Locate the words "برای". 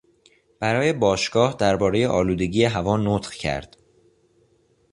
0.59-0.93